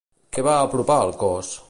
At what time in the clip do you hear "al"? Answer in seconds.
1.03-1.15